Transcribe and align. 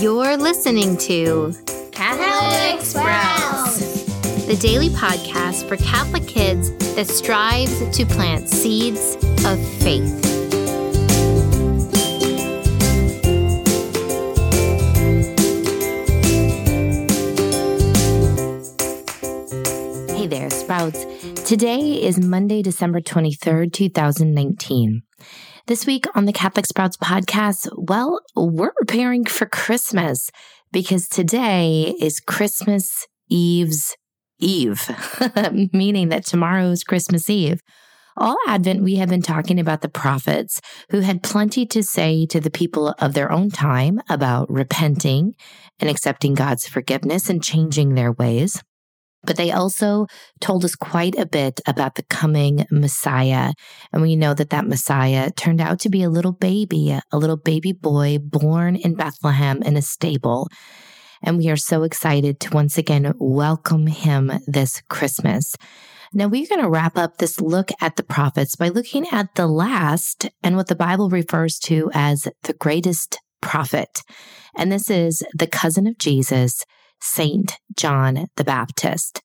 You're 0.00 0.36
listening 0.36 0.96
to 0.98 1.54
Catholic 1.92 2.84
Sprouts, 2.84 4.04
the 4.46 4.56
daily 4.60 4.90
podcast 4.90 5.66
for 5.66 5.76
Catholic 5.76 6.26
kids 6.26 6.70
that 6.94 7.06
strives 7.06 7.96
to 7.96 8.04
plant 8.04 8.50
seeds 8.50 9.14
of 9.46 9.58
faith. 9.80 10.20
Hey 20.10 20.26
there, 20.26 20.50
Sprouts. 20.50 21.04
Today 21.46 22.02
is 22.02 22.20
Monday, 22.20 22.62
December 22.62 23.00
23rd, 23.00 23.72
2019. 23.72 25.02
This 25.66 25.86
week 25.86 26.04
on 26.14 26.26
the 26.26 26.32
Catholic 26.34 26.66
Sprouts 26.66 26.98
podcast, 26.98 27.70
well, 27.74 28.20
we're 28.36 28.72
preparing 28.72 29.24
for 29.24 29.46
Christmas 29.46 30.28
because 30.72 31.08
today 31.08 31.94
is 31.98 32.20
Christmas 32.20 33.06
Eve's 33.30 33.96
Eve, 34.38 34.90
meaning 35.72 36.10
that 36.10 36.26
tomorrow 36.26 36.68
is 36.68 36.84
Christmas 36.84 37.30
Eve. 37.30 37.62
All 38.14 38.36
Advent, 38.46 38.82
we 38.82 38.96
have 38.96 39.08
been 39.08 39.22
talking 39.22 39.58
about 39.58 39.80
the 39.80 39.88
prophets 39.88 40.60
who 40.90 41.00
had 41.00 41.22
plenty 41.22 41.64
to 41.64 41.82
say 41.82 42.26
to 42.26 42.40
the 42.40 42.50
people 42.50 42.94
of 42.98 43.14
their 43.14 43.32
own 43.32 43.48
time 43.48 44.02
about 44.10 44.50
repenting 44.50 45.34
and 45.80 45.88
accepting 45.88 46.34
God's 46.34 46.68
forgiveness 46.68 47.30
and 47.30 47.42
changing 47.42 47.94
their 47.94 48.12
ways. 48.12 48.62
But 49.24 49.36
they 49.36 49.50
also 49.50 50.06
told 50.40 50.64
us 50.64 50.74
quite 50.74 51.18
a 51.18 51.26
bit 51.26 51.60
about 51.66 51.94
the 51.94 52.02
coming 52.04 52.66
Messiah. 52.70 53.52
And 53.92 54.02
we 54.02 54.16
know 54.16 54.34
that 54.34 54.50
that 54.50 54.66
Messiah 54.66 55.30
turned 55.30 55.60
out 55.60 55.80
to 55.80 55.88
be 55.88 56.02
a 56.02 56.10
little 56.10 56.32
baby, 56.32 56.98
a 57.12 57.18
little 57.18 57.36
baby 57.36 57.72
boy 57.72 58.18
born 58.20 58.76
in 58.76 58.94
Bethlehem 58.94 59.62
in 59.62 59.76
a 59.76 59.82
stable. 59.82 60.48
And 61.22 61.38
we 61.38 61.48
are 61.48 61.56
so 61.56 61.84
excited 61.84 62.38
to 62.40 62.54
once 62.54 62.76
again 62.76 63.12
welcome 63.18 63.86
him 63.86 64.30
this 64.46 64.82
Christmas. 64.88 65.54
Now, 66.12 66.28
we're 66.28 66.46
going 66.46 66.60
to 66.62 66.70
wrap 66.70 66.96
up 66.96 67.16
this 67.16 67.40
look 67.40 67.70
at 67.80 67.96
the 67.96 68.04
prophets 68.04 68.54
by 68.54 68.68
looking 68.68 69.06
at 69.10 69.34
the 69.34 69.48
last 69.48 70.28
and 70.44 70.54
what 70.54 70.68
the 70.68 70.76
Bible 70.76 71.08
refers 71.08 71.58
to 71.60 71.90
as 71.92 72.28
the 72.44 72.52
greatest 72.52 73.18
prophet. 73.40 74.02
And 74.56 74.70
this 74.70 74.90
is 74.90 75.24
the 75.34 75.48
cousin 75.48 75.88
of 75.88 75.98
Jesus, 75.98 76.64
Saint 77.04 77.58
John 77.76 78.26
the 78.36 78.44
Baptist. 78.44 79.20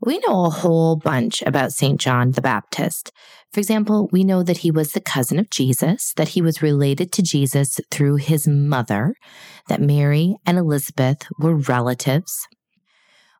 We 0.00 0.18
know 0.18 0.44
a 0.44 0.50
whole 0.50 0.96
bunch 0.96 1.42
about 1.42 1.72
St. 1.72 1.98
John 1.98 2.32
the 2.32 2.42
Baptist. 2.42 3.10
For 3.52 3.60
example, 3.60 4.10
we 4.12 4.22
know 4.22 4.42
that 4.42 4.58
he 4.58 4.70
was 4.70 4.92
the 4.92 5.00
cousin 5.00 5.38
of 5.38 5.48
Jesus, 5.48 6.12
that 6.16 6.28
he 6.28 6.42
was 6.42 6.62
related 6.62 7.10
to 7.12 7.22
Jesus 7.22 7.80
through 7.90 8.16
his 8.16 8.46
mother, 8.46 9.14
that 9.68 9.80
Mary 9.80 10.36
and 10.44 10.58
Elizabeth 10.58 11.26
were 11.38 11.56
relatives. 11.56 12.46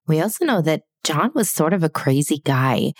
We 0.07 0.21
also 0.21 0.45
know 0.45 0.61
that 0.63 0.83
John 1.05 1.33
was 1.35 1.51
sort 1.51 1.75
of 1.75 1.83
a 1.83 1.91
crazy 1.91 2.41
guy. 2.45 2.93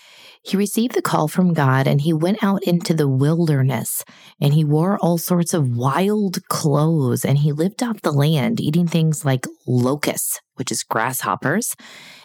He 0.43 0.59
received 0.59 0.95
the 0.95 1.03
call 1.03 1.27
from 1.27 1.55
God 1.55 1.87
and 1.87 2.03
he 2.03 2.13
went 2.13 2.45
out 2.45 2.63
into 2.65 2.93
the 2.93 3.09
wilderness 3.09 4.05
and 4.41 4.53
he 4.53 4.65
wore 4.65 4.99
all 4.99 5.17
sorts 5.17 5.55
of 5.55 5.69
wild 5.69 6.47
clothes 6.49 7.25
and 7.25 7.39
he 7.39 7.53
lived 7.53 7.83
off 7.83 8.03
the 8.03 8.13
land 8.13 8.61
eating 8.61 8.87
things 8.87 9.25
like 9.25 9.47
locusts, 9.67 10.41
which 10.57 10.71
is 10.71 10.83
grasshoppers, 10.83 11.75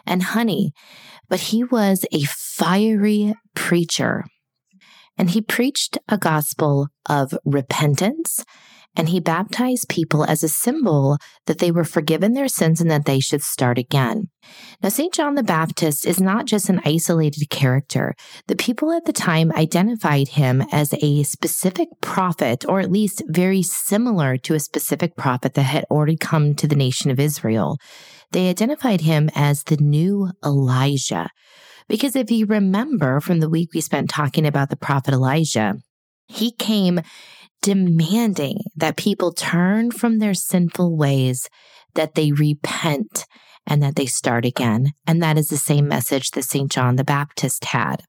and 0.06 0.22
honey. 0.22 0.74
But 1.30 1.40
he 1.40 1.64
was 1.64 2.06
a 2.12 2.24
fiery 2.26 3.34
preacher 3.56 4.26
and 5.18 5.30
he 5.30 5.42
preached 5.42 5.98
a 6.08 6.18
gospel 6.18 6.88
of 7.08 7.38
repentance 7.46 8.44
and 8.96 9.10
he 9.10 9.20
baptized 9.20 9.88
people 9.90 10.24
as 10.26 10.44
a 10.44 10.50
symbol 10.50 11.18
that 11.46 11.60
they 11.60 11.72
were 11.72 11.84
forgiven 11.84 12.34
their 12.34 12.48
sins 12.48 12.82
and 12.82 12.90
that 12.90 13.06
they 13.06 13.20
should 13.20 13.42
start 13.42 13.78
again. 13.78 14.30
Now, 14.82 14.90
St. 14.90 15.14
John 15.14 15.36
the 15.36 15.44
Baptist 15.44 16.06
is 16.06 16.20
not 16.20 16.46
just 16.46 16.70
an 16.70 16.82
isolated 16.84 17.50
character. 17.50 18.16
The 18.48 18.56
people 18.56 18.92
at 18.92 19.06
the 19.06 19.14
time 19.14 19.52
identified 19.52 20.30
him 20.30 20.64
as 20.72 20.94
a 21.02 21.24
specific 21.24 21.90
prophet, 22.02 22.66
or 22.68 22.80
at 22.80 22.92
least 22.92 23.22
very 23.28 23.62
similar 23.62 24.38
to 24.38 24.56
a 24.56 24.60
specific 24.60 25.16
prophet 25.16 25.54
that 25.54 25.64
had 25.64 25.86
already 25.92 26.18
come 26.18 26.56
to 26.56 26.68
the 26.68 26.76
nation 26.76 27.12
of 27.12 27.20
Israel. 27.20 27.78
They 28.32 28.50
identified 28.50 29.02
him 29.02 29.30
as 29.36 29.64
the 29.64 29.78
new 29.78 30.32
Elijah. 30.44 31.30
Because 31.88 32.16
if 32.16 32.30
you 32.30 32.46
remember 32.46 33.20
from 33.20 33.40
the 33.40 33.50
week 33.50 33.70
we 33.74 33.82
spent 33.82 34.10
talking 34.10 34.46
about 34.46 34.70
the 34.70 34.76
prophet 34.76 35.14
Elijah, 35.14 35.76
he 36.28 36.52
came 36.52 37.02
demanding 37.62 38.60
that 38.76 38.98
people 38.98 39.32
turn 39.34 39.92
from 39.92 40.20
their 40.20 40.34
sinful 40.34 40.96
ways, 40.96 41.50
that 41.96 42.16
they 42.16 42.32
repent, 42.32 43.26
and 43.68 43.84
that 43.84 43.96
they 43.96 44.06
start 44.06 44.46
again. 44.46 44.94
And 45.06 45.22
that 45.22 45.38
is 45.38 45.50
the 45.50 45.58
same 45.58 45.88
message 45.88 46.32
that 46.32 46.44
St. 46.44 46.72
John 46.72 46.96
the 46.96 47.04
Baptist 47.04 47.66
had. 47.66 48.04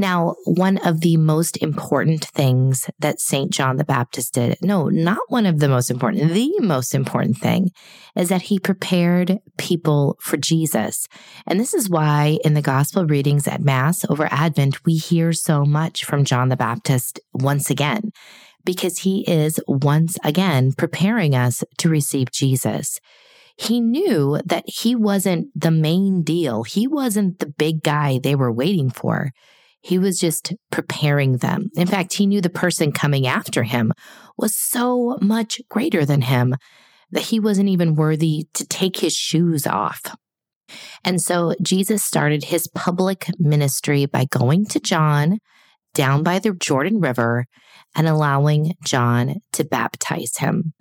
Now, 0.00 0.36
one 0.44 0.78
of 0.78 1.00
the 1.00 1.16
most 1.16 1.56
important 1.56 2.24
things 2.24 2.88
that 3.00 3.20
St. 3.20 3.50
John 3.50 3.78
the 3.78 3.84
Baptist 3.84 4.34
did, 4.34 4.56
no, 4.62 4.88
not 4.88 5.18
one 5.26 5.44
of 5.44 5.58
the 5.58 5.68
most 5.68 5.90
important, 5.90 6.32
the 6.32 6.54
most 6.60 6.94
important 6.94 7.38
thing 7.38 7.70
is 8.14 8.28
that 8.28 8.42
he 8.42 8.60
prepared 8.60 9.40
people 9.56 10.16
for 10.20 10.36
Jesus. 10.36 11.08
And 11.48 11.58
this 11.58 11.74
is 11.74 11.90
why 11.90 12.38
in 12.44 12.54
the 12.54 12.62
gospel 12.62 13.06
readings 13.06 13.48
at 13.48 13.60
Mass 13.60 14.04
over 14.08 14.28
Advent, 14.30 14.84
we 14.84 14.94
hear 14.94 15.32
so 15.32 15.64
much 15.64 16.04
from 16.04 16.24
John 16.24 16.48
the 16.48 16.56
Baptist 16.56 17.18
once 17.34 17.68
again 17.68 18.12
because 18.68 18.98
he 18.98 19.24
is 19.26 19.58
once 19.66 20.18
again 20.22 20.72
preparing 20.76 21.34
us 21.34 21.64
to 21.78 21.88
receive 21.88 22.30
Jesus. 22.30 23.00
He 23.56 23.80
knew 23.80 24.38
that 24.44 24.64
he 24.66 24.94
wasn't 24.94 25.48
the 25.58 25.70
main 25.70 26.22
deal. 26.22 26.64
He 26.64 26.86
wasn't 26.86 27.38
the 27.38 27.46
big 27.46 27.82
guy 27.82 28.20
they 28.22 28.34
were 28.34 28.52
waiting 28.52 28.90
for. 28.90 29.30
He 29.80 29.98
was 29.98 30.20
just 30.20 30.52
preparing 30.70 31.38
them. 31.38 31.70
In 31.76 31.86
fact, 31.86 32.12
he 32.12 32.26
knew 32.26 32.42
the 32.42 32.50
person 32.50 32.92
coming 32.92 33.26
after 33.26 33.62
him 33.62 33.90
was 34.36 34.54
so 34.54 35.16
much 35.22 35.62
greater 35.70 36.04
than 36.04 36.20
him 36.20 36.54
that 37.10 37.22
he 37.22 37.40
wasn't 37.40 37.70
even 37.70 37.94
worthy 37.94 38.48
to 38.52 38.66
take 38.66 38.98
his 38.98 39.16
shoes 39.16 39.66
off. 39.66 40.14
And 41.06 41.22
so 41.22 41.54
Jesus 41.62 42.04
started 42.04 42.44
his 42.44 42.68
public 42.68 43.30
ministry 43.38 44.04
by 44.04 44.26
going 44.26 44.66
to 44.66 44.78
John 44.78 45.38
down 45.94 46.22
by 46.22 46.38
the 46.38 46.52
Jordan 46.52 47.00
River 47.00 47.46
and 47.94 48.06
allowing 48.06 48.74
John 48.84 49.36
to 49.52 49.64
baptize 49.64 50.38
him. 50.38 50.72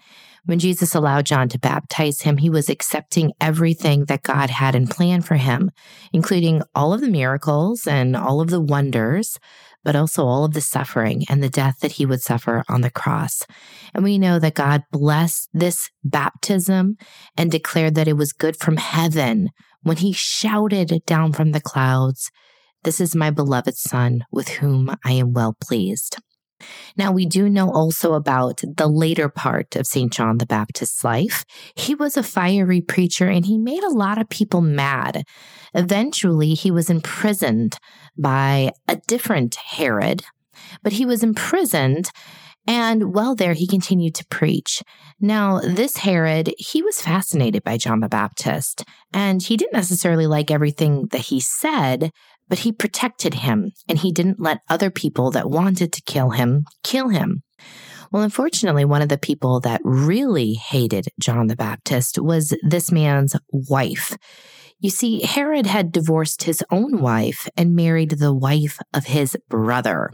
When 0.45 0.59
Jesus 0.59 0.95
allowed 0.95 1.25
John 1.25 1.50
to 1.50 1.59
baptize 1.59 2.22
him, 2.22 2.38
he 2.38 2.50
was 2.50 2.69
accepting 2.69 3.34
everything 3.41 4.06
that 4.06 4.23
God 4.23 4.50
had 4.50 4.75
in 4.75 4.88
plan 4.88 5.22
for 5.22 5.35
him, 5.35 5.72
including 6.13 6.62
all 6.73 6.94
of 6.94 7.01
the 7.01 7.09
miracles 7.09 7.85
and 7.85 8.16
all 8.16 8.40
of 8.40 8.50
the 8.50 8.62
wonders, 8.62 9.40
but 9.84 9.96
also 9.96 10.25
all 10.25 10.46
of 10.46 10.53
the 10.53 10.62
suffering 10.62 11.25
and 11.29 11.44
the 11.44 11.50
death 11.50 11.79
that 11.81 11.94
he 11.94 12.06
would 12.06 12.22
suffer 12.22 12.63
on 12.69 12.79
the 12.79 12.90
cross. 12.90 13.46
And 13.94 14.06
we 14.06 14.17
know 14.17 14.40
that 14.40 14.53
God 14.53 14.84
blessed 14.90 15.50
this 15.53 15.90
baptism 16.06 16.96
and 17.35 17.51
declared 17.51 17.96
that 17.96 18.07
it 18.07 18.16
was 18.16 18.31
good 18.31 18.56
from 18.56 18.78
heaven 18.78 19.50
when 19.84 19.97
he 19.97 20.13
shouted 20.13 21.01
down 21.06 21.34
from 21.34 21.51
the 21.51 21.62
clouds, 21.62 22.31
This 22.84 23.01
is 23.01 23.16
my 23.16 23.31
beloved 23.31 23.75
Son 23.75 24.23
with 24.31 24.47
whom 24.47 24.96
I 25.06 25.12
am 25.12 25.34
well 25.34 25.57
pleased. 25.59 26.17
Now, 26.97 27.12
we 27.12 27.25
do 27.25 27.50
know 27.50 27.72
also 27.72 28.13
about 28.13 28.62
the 28.62 28.88
later 28.88 29.29
part 29.29 29.75
of 29.75 29.88
St. 29.88 30.12
John 30.12 30.38
the 30.38 30.45
Baptist's 30.45 31.03
life. 31.03 31.45
He 31.75 31.95
was 31.95 32.18
a 32.18 32.23
fiery 32.23 32.81
preacher 32.81 33.28
and 33.28 33.45
he 33.45 33.57
made 33.57 33.84
a 33.84 33.94
lot 33.94 34.18
of 34.18 34.29
people 34.29 34.62
mad. 34.62 35.23
Eventually, 35.73 36.53
he 36.53 36.72
was 36.72 36.90
imprisoned 36.90 37.78
by 38.17 38.72
a 38.88 38.97
different 39.07 39.56
Herod, 39.56 40.23
but 40.84 40.94
he 40.94 41.06
was 41.06 41.23
imprisoned 41.23 42.09
and 42.67 43.16
while 43.16 43.34
there, 43.34 43.53
he 43.53 43.66
continued 43.66 44.13
to 44.16 44.25
preach. 44.25 44.84
Now, 45.22 45.61
this 45.61 45.97
Herod, 45.97 46.53
he 46.58 46.84
was 46.84 47.02
fascinated 47.02 47.64
by 47.64 47.78
John 47.78 48.02
the 48.02 48.09
Baptist, 48.09 48.84
and 49.14 49.41
he 49.41 49.55
didn't 49.55 49.73
necessarily 49.73 50.28
like 50.28 50.52
everything 50.52 51.08
that 51.11 51.22
he 51.22 51.40
said, 51.40 52.11
but 52.49 52.59
he 52.59 52.72
protected 52.72 53.35
him 53.35 53.72
and 53.88 53.99
he 53.99 54.11
didn't 54.11 54.40
let 54.40 54.61
other 54.70 54.90
people 54.90 55.32
that 55.32 55.49
wanted 55.49 55.91
to 55.94 56.02
kill 56.03 56.32
him 56.32 56.66
kill 56.84 57.09
him. 57.09 57.44
Well, 58.11 58.23
unfortunately, 58.23 58.85
one 58.85 59.02
of 59.02 59.09
the 59.09 59.17
people 59.17 59.59
that 59.61 59.82
really 59.84 60.53
hated 60.53 61.08
John 61.20 61.47
the 61.47 61.55
Baptist 61.55 62.20
was 62.20 62.55
this 62.64 62.91
man's 62.91 63.35
wife. 63.52 64.16
You 64.79 64.90
see, 64.91 65.23
Herod 65.23 65.66
had 65.66 65.91
divorced 65.91 66.44
his 66.44 66.64
own 66.72 67.02
wife 67.02 67.49
and 67.58 67.76
married 67.76 68.11
the 68.11 68.34
wife 68.34 68.78
of 68.93 69.05
his 69.05 69.35
brother. 69.50 70.11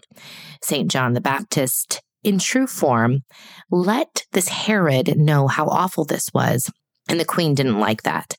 St. 0.61 0.89
John 0.89 1.13
the 1.13 1.21
Baptist, 1.21 2.01
in 2.23 2.39
true 2.39 2.67
form, 2.67 3.23
let 3.69 4.23
this 4.31 4.47
Herod 4.47 5.17
know 5.17 5.47
how 5.47 5.67
awful 5.67 6.05
this 6.05 6.29
was, 6.33 6.71
and 7.09 7.19
the 7.19 7.25
queen 7.25 7.53
didn't 7.53 7.79
like 7.79 8.03
that. 8.03 8.35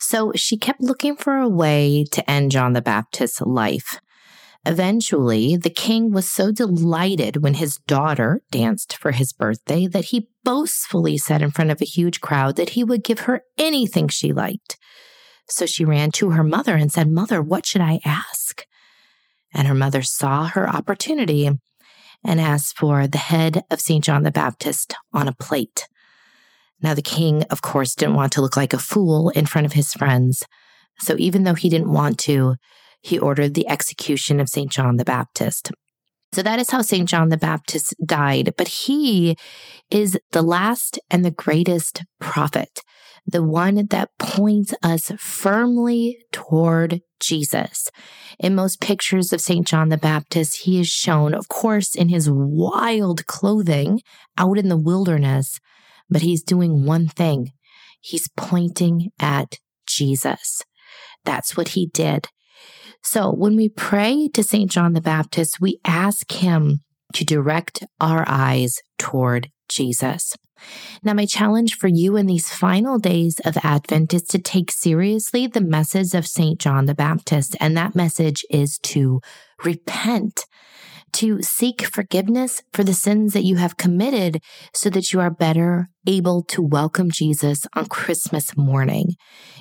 So 0.00 0.32
she 0.34 0.56
kept 0.56 0.80
looking 0.80 1.14
for 1.14 1.36
a 1.36 1.48
way 1.48 2.04
to 2.12 2.28
end 2.28 2.50
John 2.50 2.72
the 2.72 2.82
Baptist's 2.82 3.40
life. 3.42 4.00
Eventually, 4.66 5.56
the 5.56 5.70
king 5.70 6.10
was 6.10 6.30
so 6.30 6.52
delighted 6.52 7.42
when 7.42 7.54
his 7.54 7.76
daughter 7.86 8.42
danced 8.50 8.96
for 8.96 9.12
his 9.12 9.32
birthday 9.32 9.86
that 9.86 10.06
he 10.06 10.28
boastfully 10.44 11.16
said 11.16 11.42
in 11.42 11.50
front 11.50 11.70
of 11.70 11.80
a 11.80 11.86
huge 11.86 12.20
crowd 12.20 12.56
that 12.56 12.70
he 12.70 12.84
would 12.84 13.04
give 13.04 13.20
her 13.20 13.42
anything 13.56 14.08
she 14.08 14.32
liked. 14.32 14.76
So 15.48 15.66
she 15.66 15.84
ran 15.84 16.10
to 16.12 16.30
her 16.30 16.44
mother 16.44 16.76
and 16.76 16.92
said, 16.92 17.10
Mother, 17.10 17.42
what 17.42 17.66
should 17.66 17.80
I 17.80 18.00
ask? 18.04 18.66
And 19.52 19.66
her 19.66 19.74
mother 19.74 20.02
saw 20.02 20.46
her 20.46 20.68
opportunity 20.68 21.50
and 22.24 22.40
asked 22.40 22.76
for 22.76 23.06
the 23.06 23.18
head 23.18 23.64
of 23.70 23.80
St. 23.80 24.04
John 24.04 24.22
the 24.22 24.30
Baptist 24.30 24.94
on 25.12 25.26
a 25.26 25.32
plate. 25.32 25.88
Now, 26.82 26.94
the 26.94 27.02
king, 27.02 27.44
of 27.50 27.62
course, 27.62 27.94
didn't 27.94 28.14
want 28.14 28.32
to 28.32 28.40
look 28.40 28.56
like 28.56 28.72
a 28.72 28.78
fool 28.78 29.30
in 29.30 29.46
front 29.46 29.66
of 29.66 29.74
his 29.74 29.92
friends. 29.92 30.44
So 31.00 31.14
even 31.18 31.44
though 31.44 31.54
he 31.54 31.68
didn't 31.68 31.92
want 31.92 32.18
to, 32.20 32.56
he 33.02 33.18
ordered 33.18 33.54
the 33.54 33.68
execution 33.68 34.40
of 34.40 34.48
St. 34.48 34.70
John 34.70 34.96
the 34.96 35.04
Baptist. 35.04 35.72
So 36.32 36.42
that 36.42 36.60
is 36.60 36.70
how 36.70 36.82
St. 36.82 37.08
John 37.08 37.28
the 37.28 37.36
Baptist 37.36 37.94
died. 38.04 38.54
But 38.56 38.68
he 38.68 39.36
is 39.90 40.18
the 40.30 40.42
last 40.42 40.98
and 41.10 41.24
the 41.24 41.30
greatest 41.30 42.04
prophet, 42.20 42.80
the 43.26 43.42
one 43.42 43.86
that 43.90 44.10
points 44.18 44.72
us 44.82 45.10
firmly 45.18 46.18
toward 46.30 47.00
Jesus. 47.20 47.88
In 48.38 48.54
most 48.54 48.80
pictures 48.80 49.32
of 49.32 49.40
St. 49.40 49.66
John 49.66 49.88
the 49.88 49.98
Baptist, 49.98 50.62
he 50.62 50.80
is 50.80 50.88
shown, 50.88 51.34
of 51.34 51.48
course, 51.48 51.94
in 51.94 52.08
his 52.08 52.30
wild 52.30 53.26
clothing 53.26 54.00
out 54.38 54.56
in 54.56 54.68
the 54.68 54.76
wilderness, 54.76 55.58
but 56.10 56.22
he's 56.22 56.42
doing 56.42 56.84
one 56.84 57.08
thing. 57.08 57.52
He's 58.00 58.28
pointing 58.36 59.10
at 59.20 59.58
Jesus. 59.86 60.62
That's 61.24 61.56
what 61.56 61.68
he 61.68 61.86
did. 61.86 62.28
So 63.02 63.30
when 63.30 63.56
we 63.56 63.68
pray 63.68 64.28
to 64.34 64.42
St. 64.42 64.70
John 64.70 64.92
the 64.92 65.00
Baptist, 65.00 65.60
we 65.60 65.78
ask 65.84 66.30
him 66.32 66.80
to 67.14 67.24
direct 67.24 67.84
our 68.00 68.24
eyes 68.26 68.78
toward 68.98 69.50
Jesus. 69.68 70.36
Now, 71.02 71.14
my 71.14 71.24
challenge 71.24 71.76
for 71.76 71.88
you 71.88 72.16
in 72.16 72.26
these 72.26 72.52
final 72.52 72.98
days 72.98 73.40
of 73.46 73.56
Advent 73.62 74.12
is 74.12 74.24
to 74.24 74.38
take 74.38 74.70
seriously 74.70 75.46
the 75.46 75.62
message 75.62 76.14
of 76.14 76.26
St. 76.26 76.60
John 76.60 76.84
the 76.84 76.94
Baptist, 76.94 77.56
and 77.60 77.74
that 77.76 77.94
message 77.94 78.44
is 78.50 78.78
to 78.82 79.20
repent 79.64 80.44
to 81.14 81.42
seek 81.42 81.82
forgiveness 81.82 82.62
for 82.72 82.84
the 82.84 82.94
sins 82.94 83.32
that 83.32 83.44
you 83.44 83.56
have 83.56 83.76
committed 83.76 84.42
so 84.72 84.90
that 84.90 85.12
you 85.12 85.20
are 85.20 85.30
better 85.30 85.88
able 86.06 86.42
to 86.42 86.62
welcome 86.62 87.10
Jesus 87.10 87.66
on 87.74 87.86
Christmas 87.86 88.56
morning. 88.56 89.16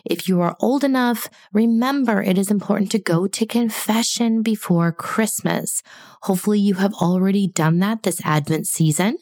If 0.06 0.28
you 0.28 0.42
are 0.42 0.56
old 0.62 0.84
enough, 0.84 1.30
remember 1.52 2.22
it 2.22 2.38
is 2.38 2.50
important 2.50 2.92
to 2.92 3.00
go 3.00 3.28
to 3.28 3.46
confession 3.46 4.42
before 4.42 4.92
Christmas. 4.92 5.82
Hopefully 6.24 6.60
you 6.60 6.76
have 6.76 6.94
already 6.96 7.48
done 7.48 7.80
that 7.80 8.04
this 8.04 8.22
Advent 8.24 8.68
season. 8.68 9.18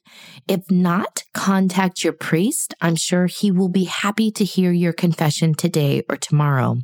If 0.48 0.70
not, 0.70 1.24
contact 1.34 2.04
your 2.04 2.14
priest. 2.14 2.74
I'm 2.82 2.96
sure 2.96 3.28
he 3.28 3.52
will 3.52 3.70
be 3.70 3.86
happy 3.86 4.32
to 4.32 4.44
hear 4.44 4.72
your 4.72 4.94
confession 4.94 5.54
today 5.54 6.04
or 6.10 6.18
tomorrow. 6.18 6.78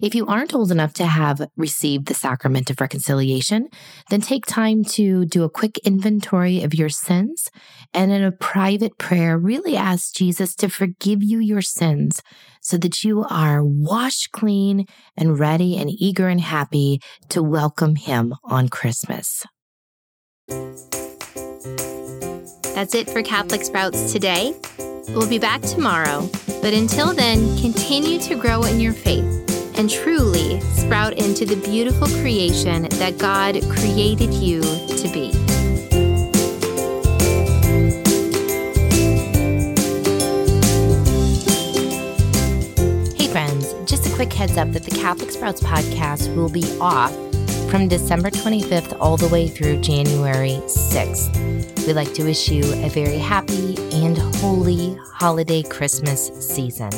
If 0.00 0.14
you 0.14 0.26
aren't 0.26 0.54
old 0.54 0.70
enough 0.70 0.92
to 0.94 1.06
have 1.06 1.48
received 1.56 2.06
the 2.06 2.14
sacrament 2.14 2.70
of 2.70 2.80
reconciliation, 2.80 3.68
then 4.10 4.20
take 4.20 4.46
time 4.46 4.84
to 4.84 5.24
do 5.24 5.44
a 5.44 5.50
quick 5.50 5.78
inventory 5.78 6.62
of 6.62 6.74
your 6.74 6.88
sins 6.88 7.48
and 7.94 8.12
in 8.12 8.22
a 8.22 8.32
private 8.32 8.98
prayer, 8.98 9.38
really 9.38 9.76
ask 9.76 10.14
Jesus 10.14 10.54
to 10.56 10.68
forgive 10.68 11.22
you 11.22 11.38
your 11.38 11.62
sins 11.62 12.22
so 12.60 12.76
that 12.78 13.04
you 13.04 13.24
are 13.24 13.64
washed 13.64 14.32
clean 14.32 14.86
and 15.16 15.38
ready 15.38 15.76
and 15.76 15.90
eager 15.90 16.28
and 16.28 16.40
happy 16.40 17.00
to 17.30 17.42
welcome 17.42 17.96
him 17.96 18.34
on 18.44 18.68
Christmas. 18.68 19.44
That's 22.74 22.94
it 22.94 23.08
for 23.08 23.22
Catholic 23.22 23.62
Sprouts 23.62 24.12
today. 24.12 24.54
We'll 25.08 25.28
be 25.28 25.38
back 25.38 25.62
tomorrow, 25.62 26.28
but 26.60 26.74
until 26.74 27.14
then, 27.14 27.56
continue 27.58 28.18
to 28.20 28.34
grow 28.34 28.64
in 28.64 28.80
your 28.80 28.92
faith 28.92 29.45
and 29.76 29.90
truly 29.90 30.60
sprout 30.60 31.12
into 31.14 31.44
the 31.44 31.56
beautiful 31.56 32.08
creation 32.20 32.82
that 32.82 33.18
God 33.18 33.60
created 33.70 34.32
you 34.32 34.60
to 34.62 35.08
be. 35.12 35.32
Hey, 43.16 43.28
friends, 43.28 43.74
just 43.84 44.06
a 44.06 44.14
quick 44.14 44.32
heads 44.32 44.56
up 44.56 44.72
that 44.72 44.84
the 44.84 44.96
Catholic 44.98 45.30
Sprouts 45.30 45.60
podcast 45.60 46.34
will 46.34 46.48
be 46.48 46.64
off 46.80 47.14
from 47.70 47.88
December 47.88 48.30
25th 48.30 48.96
all 49.00 49.16
the 49.16 49.28
way 49.28 49.48
through 49.48 49.80
January 49.80 50.60
6th. 50.66 51.86
We'd 51.86 51.94
like 51.94 52.14
to 52.14 52.24
wish 52.24 52.48
you 52.48 52.62
a 52.84 52.88
very 52.88 53.18
happy 53.18 53.76
and 53.92 54.16
holy 54.36 54.96
holiday 55.12 55.62
Christmas 55.62 56.28
season. 56.40 56.90